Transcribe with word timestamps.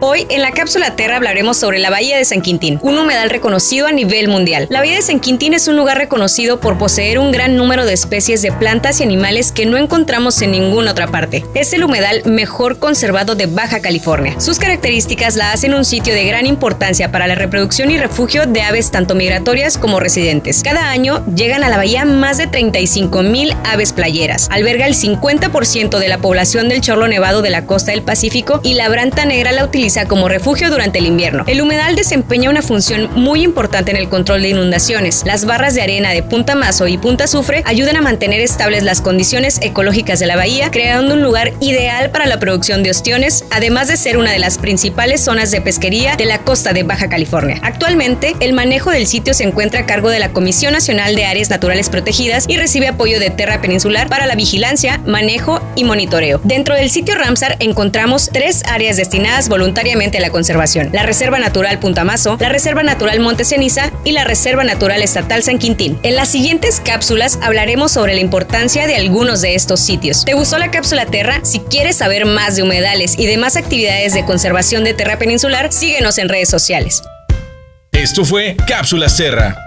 Hoy 0.00 0.26
en 0.28 0.42
la 0.42 0.50
cápsula 0.50 0.94
Terra 0.94 1.16
hablaremos 1.16 1.56
sobre 1.56 1.78
la 1.78 1.88
Bahía 1.88 2.18
de 2.18 2.24
San 2.26 2.42
Quintín, 2.42 2.78
un 2.82 2.98
humedal 2.98 3.30
reconocido 3.30 3.86
a 3.86 3.92
nivel 3.92 4.28
mundial. 4.28 4.66
La 4.68 4.80
Bahía 4.80 4.96
de 4.96 5.00
San 5.02 5.20
Quintín 5.20 5.54
es 5.54 5.68
un 5.68 5.76
lugar 5.76 5.96
reconocido 5.96 6.60
por 6.60 6.76
poseer 6.76 7.18
un 7.18 7.32
gran 7.32 7.56
número 7.56 7.86
de 7.86 7.94
especies 7.94 8.42
de 8.42 8.52
plantas 8.52 9.00
y 9.00 9.04
animales 9.04 9.52
que 9.52 9.64
no 9.64 9.78
encontramos 9.78 10.42
en 10.42 10.50
ninguna 10.50 10.90
otra 10.90 11.06
parte. 11.06 11.46
Es 11.54 11.72
el 11.72 11.82
humedal 11.82 12.22
mejor 12.26 12.78
conservado 12.78 13.36
de 13.36 13.46
Baja 13.46 13.80
California. 13.80 14.38
Sus 14.38 14.58
características 14.58 15.34
la 15.34 15.52
hacen 15.52 15.72
un 15.72 15.86
sitio 15.86 16.12
de 16.12 16.26
gran 16.26 16.46
importancia 16.46 17.10
para 17.10 17.26
la 17.26 17.34
reproducción 17.34 17.90
y 17.90 17.96
refugio 17.96 18.44
de 18.44 18.60
aves 18.60 18.90
tanto 18.90 19.14
migratorias 19.14 19.78
como 19.78 19.98
residentes. 19.98 20.62
Cada 20.62 20.90
año 20.90 21.24
llegan 21.34 21.64
a 21.64 21.70
la 21.70 21.78
bahía 21.78 22.04
más 22.04 22.36
de 22.36 22.46
35 22.46 23.22
mil 23.22 23.56
aves 23.64 23.94
playeras. 23.94 24.48
Alberga 24.50 24.86
el 24.86 24.94
50% 24.94 25.98
de 25.98 26.08
la 26.08 26.18
población 26.18 26.68
del 26.68 26.82
chorlo 26.82 27.08
nevado 27.08 27.40
de 27.40 27.48
la 27.48 27.64
costa 27.64 27.92
del 27.92 28.02
Pacífico 28.02 28.60
y 28.62 28.74
la 28.74 28.90
branta 28.90 29.24
negra 29.24 29.52
la 29.52 29.64
utiliza 29.64 29.85
como 30.08 30.28
refugio 30.28 30.68
durante 30.68 30.98
el 30.98 31.06
invierno. 31.06 31.44
El 31.46 31.60
humedal 31.60 31.94
desempeña 31.94 32.50
una 32.50 32.60
función 32.60 33.08
muy 33.14 33.42
importante 33.42 33.92
en 33.92 33.96
el 33.96 34.08
control 34.08 34.42
de 34.42 34.48
inundaciones. 34.48 35.22
Las 35.24 35.44
barras 35.44 35.74
de 35.74 35.82
arena 35.82 36.10
de 36.10 36.22
Punta 36.22 36.56
Mazo 36.56 36.88
y 36.88 36.98
Punta 36.98 37.24
Azufre 37.24 37.62
ayudan 37.64 37.96
a 37.96 38.00
mantener 38.00 38.40
estables 38.40 38.82
las 38.82 39.00
condiciones 39.00 39.58
ecológicas 39.62 40.18
de 40.18 40.26
la 40.26 40.36
bahía, 40.36 40.70
creando 40.70 41.14
un 41.14 41.22
lugar 41.22 41.52
ideal 41.60 42.10
para 42.10 42.26
la 42.26 42.40
producción 42.40 42.82
de 42.82 42.90
ostiones, 42.90 43.44
además 43.50 43.86
de 43.86 43.96
ser 43.96 44.18
una 44.18 44.32
de 44.32 44.40
las 44.40 44.58
principales 44.58 45.20
zonas 45.20 45.52
de 45.52 45.60
pesquería 45.60 46.16
de 46.16 46.24
la 46.24 46.38
costa 46.38 46.72
de 46.72 46.82
Baja 46.82 47.08
California. 47.08 47.60
Actualmente, 47.62 48.34
el 48.40 48.52
manejo 48.52 48.90
del 48.90 49.06
sitio 49.06 49.34
se 49.34 49.44
encuentra 49.44 49.80
a 49.80 49.86
cargo 49.86 50.10
de 50.10 50.18
la 50.18 50.32
Comisión 50.32 50.72
Nacional 50.72 51.14
de 51.14 51.26
Áreas 51.26 51.48
Naturales 51.48 51.90
Protegidas 51.90 52.46
y 52.48 52.56
recibe 52.56 52.88
apoyo 52.88 53.20
de 53.20 53.30
Terra 53.30 53.60
Peninsular 53.60 54.08
para 54.08 54.26
la 54.26 54.34
vigilancia, 54.34 55.00
manejo 55.06 55.62
y 55.76 55.84
monitoreo. 55.84 56.40
Dentro 56.42 56.74
del 56.74 56.90
sitio 56.90 57.14
Ramsar 57.14 57.56
encontramos 57.60 58.30
tres 58.32 58.64
áreas 58.66 58.96
destinadas 58.96 59.48
voluntariamente 59.48 59.75
voluntariamente 59.76 60.20
la 60.20 60.30
conservación, 60.30 60.88
la 60.94 61.02
Reserva 61.02 61.38
Natural 61.38 61.78
Puntamazo, 61.78 62.38
la 62.40 62.48
Reserva 62.48 62.82
Natural 62.82 63.20
Monte 63.20 63.44
Ceniza 63.44 63.92
y 64.04 64.12
la 64.12 64.24
Reserva 64.24 64.64
Natural 64.64 65.02
Estatal 65.02 65.42
San 65.42 65.58
Quintín. 65.58 65.98
En 66.02 66.16
las 66.16 66.30
siguientes 66.30 66.80
cápsulas 66.82 67.38
hablaremos 67.42 67.92
sobre 67.92 68.14
la 68.14 68.22
importancia 68.22 68.86
de 68.86 68.96
algunos 68.96 69.42
de 69.42 69.54
estos 69.54 69.80
sitios. 69.80 70.24
¿Te 70.24 70.32
gustó 70.32 70.56
la 70.56 70.70
cápsula 70.70 71.04
Terra? 71.04 71.40
Si 71.42 71.58
quieres 71.60 71.96
saber 71.96 72.24
más 72.24 72.56
de 72.56 72.62
humedales 72.62 73.18
y 73.18 73.26
demás 73.26 73.56
actividades 73.56 74.14
de 74.14 74.24
conservación 74.24 74.82
de 74.82 74.94
Terra 74.94 75.18
Peninsular, 75.18 75.70
síguenos 75.70 76.16
en 76.16 76.30
redes 76.30 76.48
sociales. 76.48 77.02
Esto 77.92 78.24
fue 78.24 78.56
Cápsulas 78.66 79.18
Terra 79.18 79.65